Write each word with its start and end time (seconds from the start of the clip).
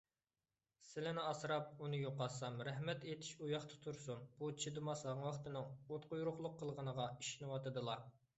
سىلىنى 0.91 1.25
ئاسراپ، 1.31 1.83
ئۇنى 1.87 1.99
يوقاتسام، 2.03 2.57
رەھمەت 2.67 3.05
ئېيتىش 3.09 3.29
ئۇياقتا 3.49 3.77
تۇرسۇن، 3.85 4.25
بۇ 4.41 4.51
چىدىماس 4.65 5.05
ھاڭۋاقتىنىڭ 5.11 5.69
ئوتقۇيرۇقلۇق 5.77 6.59
قىلغىنىغا 6.65 7.09
ئىشىنىۋاتىدىلا. 7.21 8.01